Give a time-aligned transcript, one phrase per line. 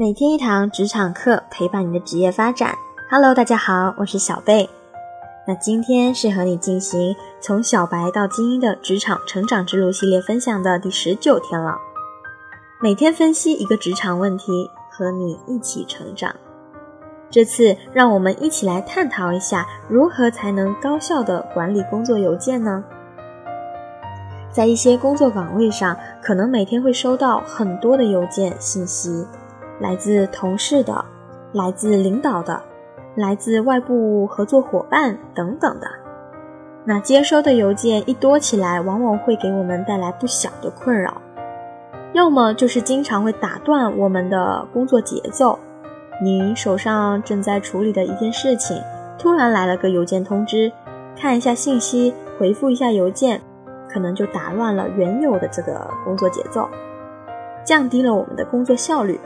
[0.00, 2.72] 每天一堂职场课，陪伴你的职业发展。
[3.10, 4.70] Hello，大家好，我是小贝。
[5.44, 11.76] 那今天是和你进行从小白到精英的职场成长之路系列分享的第十九天了。
[12.80, 16.32] 每天分析一个职场问题，和你一起成长。
[17.28, 22.84] 这次让我们一起来探讨一下，如何才能高效的管理工作邮件呢？
[24.52, 29.26] 在一些工作岗位上，可能每天会收到很多的邮件信息。
[29.80, 31.04] 来自同事的，
[31.52, 32.60] 来自领导的，
[33.14, 35.88] 来自外部合作伙伴等等的，
[36.84, 41.20] 那接收的邮件一多起来，往往会给我们带来不小的困扰。
[42.14, 45.58] 要么就是经常会打断我们的工作节奏，
[46.22, 48.82] 你手上正在处理的一件事情，
[49.18, 50.72] 突然来了个邮件通知，
[51.14, 53.40] 看一下信息，回复一下邮件，
[53.88, 56.68] 可能就打乱了原有的这个工作节奏，
[57.62, 59.20] 降低了我们的工作效率。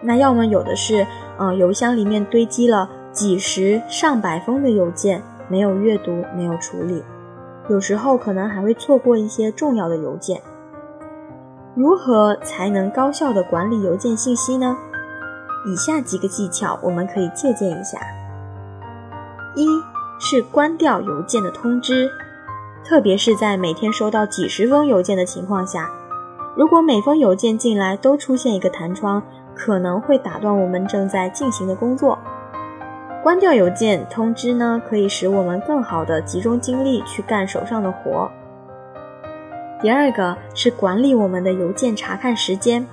[0.00, 1.06] 那要么有的是，
[1.38, 7.02] 嗯，邮箱里面堆积了几十上百封的邮件，没有阅读，没有处理，
[7.68, 10.40] 有时候可能还会错过一些重要的邮件。
[11.74, 14.76] 如何才能高效的管理邮件信息呢？
[15.66, 17.98] 以下几个技巧我们可以借鉴一下。
[19.56, 19.66] 一
[20.20, 22.08] 是关掉邮件的通知，
[22.84, 25.90] 特别是在每天收到几十封邮件的情况下，
[26.56, 29.20] 如果每封邮件进来都出现一个弹窗。
[29.58, 32.16] 可能会打断我们正在进行的工作。
[33.20, 38.30] 关掉邮件通知呢，可以使我们更好的集中精力去干手上的活。
[39.82, 42.86] 第二个是管理我们的邮件查看时间。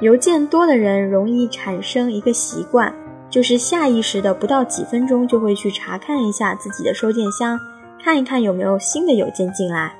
[0.00, 2.94] 邮件多的人容易产生一个习惯，
[3.30, 7.58] 就是下意识的不到几分钟就会去查看一下自己的收件箱，
[8.04, 9.94] 看一看有没有新的邮件进来。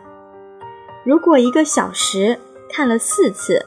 [1.04, 2.38] 如果一个小时
[2.70, 3.64] 看了四次。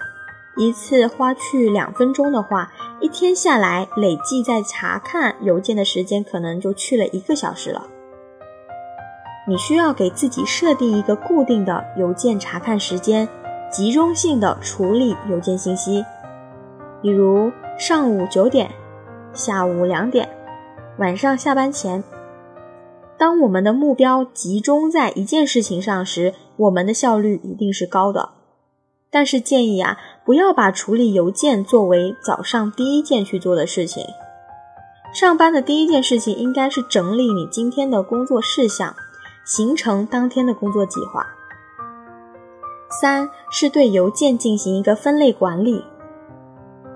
[0.57, 7.87] 一次花去两分钟的话，一天下来累计在查看邮件的时间可能就去了一个小时了。
[9.47, 13.27] 你需要给自己设定一个固定的邮件查看时间，
[13.71, 16.05] 集中性的处理邮件信息，
[17.01, 18.69] 比如上午九点、
[19.33, 20.29] 下午两点、
[20.97, 22.03] 晚上下班前。
[23.17, 28.29] 当我们的目标集中在一件事情上时，我们的效率一定是高的。
[29.11, 34.05] 但是建议啊，不要把处理邮件作为早上第一件去做的事情。
[35.11, 38.95] 上班的第一件事情应该是整理你今天的工作事项，
[39.43, 41.25] 形成当天的工作计划。
[43.01, 45.83] 三是对邮件进行一个分类管理。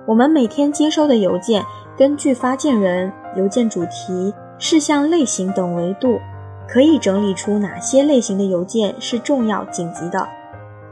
[0.06, 1.66] 我们每天接收的邮件，
[1.98, 6.20] 根据发件人、邮件主题、事项类型等维度，
[6.68, 10.28] 可以整理出哪些类型的邮件是重要紧急的。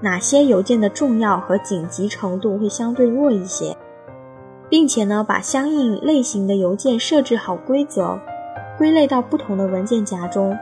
[0.01, 3.77] 哪些邮件的重要和紧急程度会相对弱一些，
[4.67, 8.19] 并且呢，把相应类型的邮件设置好规则，
[8.77, 10.57] 归类到不同的文件夹中。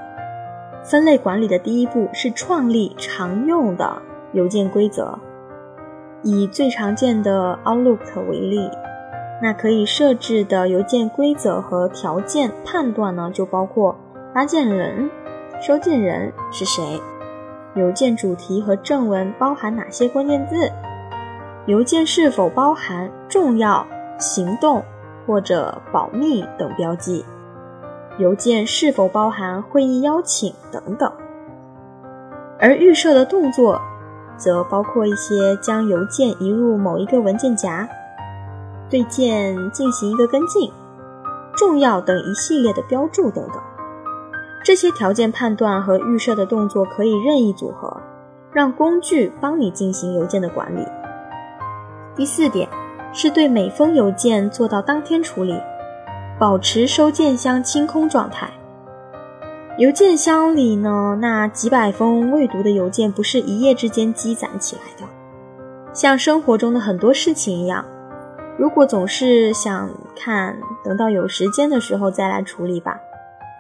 [0.84, 4.02] 分类管理的第一步是创立常用的
[4.34, 5.18] 邮件规则。
[6.22, 8.70] 以最常见的 Outlook 为例，
[9.42, 13.96] 那可以设置的邮件规则和条件判断呢，就包括
[14.34, 15.10] 发件人、
[15.62, 17.00] 收件人是谁。
[17.76, 20.72] 邮件主题和正文包含哪些关键字？
[21.68, 23.86] 邮件是否包含重要、
[24.18, 24.84] 行动
[25.28, 27.24] 或者保密等标记？
[28.18, 31.12] 邮件是否包含会议邀请等等？
[32.60, 33.80] 而预设的动作，
[34.36, 37.88] 则包括一些将邮件移入某一个文件夹、
[38.90, 40.70] 对件进行一个跟进、
[41.56, 43.62] 重要等一系列的标注等等。
[44.62, 47.96] 这些条件判断和预设的动作可以任意组合，
[48.52, 50.86] 让工具帮你进行邮件的管理。
[52.16, 52.68] 第四点
[53.14, 55.60] 是对每封邮件做到当天处理，
[56.38, 58.50] 保持收件箱清空状态。
[59.78, 65.10] 邮件箱里呢，那几百封未读的邮件不是一夜之间积攒起来的，
[65.94, 67.86] 像生活中的很多事情一样，
[68.58, 73.00] 如果总是想看，等到有时间的时候再来处理吧，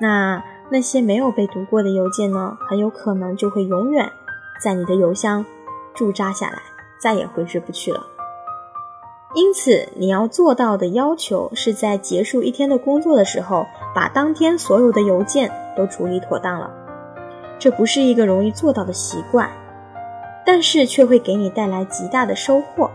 [0.01, 0.43] 那。
[0.71, 4.11] 那些没有被读过的邮件呢，很有可能就会永远
[4.61, 5.45] 在你的邮箱
[5.93, 6.61] 驻扎下来，
[7.01, 8.05] 再也挥之不去了。
[9.35, 16.71] 因此，你要做到的要求是在结束一天的工作的时候，把当天所有的邮件都处理妥当了。
[17.59, 19.49] 这不是一个容易做到的习惯，
[20.45, 22.89] 但是却会给你带来极大的收获。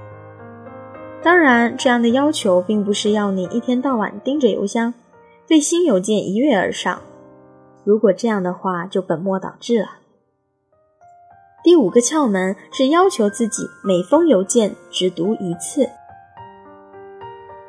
[1.22, 4.92] 当然，这样的要求并不是要你一天到晚盯着邮箱，
[5.46, 7.00] 对新邮件一跃而上。
[7.84, 9.88] 如果这样的话，就本末倒置了。
[11.62, 15.88] 第五个窍门是要求自己每封邮件只读一次。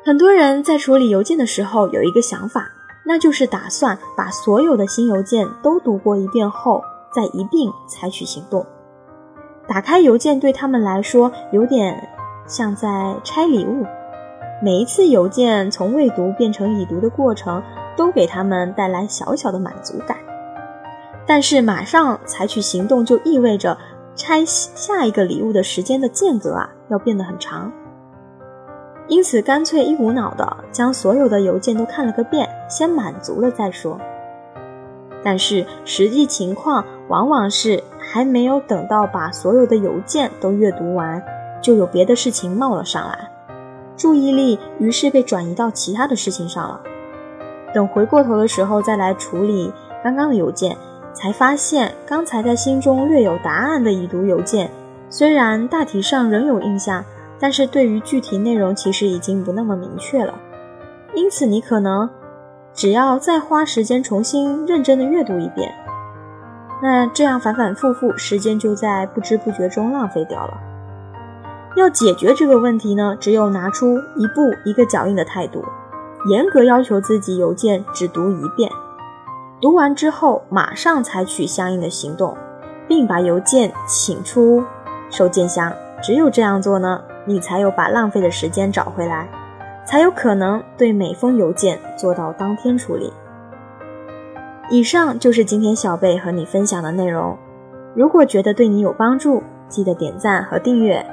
[0.04, 2.70] 很多人在处理邮件的时候有一个想法，
[3.04, 8.64] 那就是打算把所有的新邮件都读过一遍后，再一并采取行动。
[9.66, 12.08] 打开邮件对他们来说有点
[12.46, 13.84] 像在拆礼物，
[14.62, 17.60] 每一次邮件从未读变成已读的过程，
[17.96, 20.16] 都给他们带来小小的满足感。
[21.26, 23.76] 但是马上采取行动就意味着
[24.14, 27.72] 拆下一个礼物的时间的间隔啊，要变得很长。
[29.08, 33.98] 因此，干脆一股脑的将所有的邮件都看了个遍，先满足了再说。
[35.24, 41.22] 但是实际情况往往是还没有等到把所有的邮件都阅读完，
[41.60, 43.28] 就有别的事情冒了上来，
[43.96, 46.80] 注意力于是被转移到其他的事情上了。
[47.76, 49.70] 等回过头的时候再来处理
[50.02, 50.74] 刚刚的邮件，
[51.12, 54.70] 才发现刚才在心中略有答案的已读邮件，
[55.10, 57.04] 虽然大体上仍有印象。
[57.38, 60.32] 但是对于具体内容，其实已经不那么明确了，
[61.12, 62.08] 因此你可能
[62.72, 65.70] 只要再花时间重新认真的阅读一遍，
[66.82, 70.58] 那这样反反复复，时间就在不知不觉中浪费掉了。
[71.76, 75.62] 要解决这个问题呢，只有拿出一步一个脚印的态度，
[76.28, 78.70] 严格要求自己邮件只读一遍，
[79.60, 82.36] 读完之后马上采取相应的行动，
[82.88, 84.64] 并把邮件请出
[85.10, 85.72] 收件箱。
[86.02, 87.02] 只有这样做呢。
[87.28, 89.28] 你才有把浪费的时间找回来，
[89.84, 93.12] 才有可能对每封邮件做到当天处理。
[94.70, 97.36] 以上就是今天小贝和你分享的内容。
[97.96, 101.04] 如果觉得对你有帮助，记得点赞和订阅。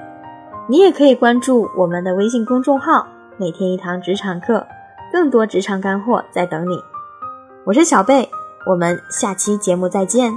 [0.67, 3.07] 你也可以关注我们的微信公众号
[3.37, 4.67] “每天一堂职场课”，
[5.13, 6.83] 更多职场干货在等你。
[7.65, 8.27] 我是小贝，
[8.65, 10.33] 我们下期节目再见。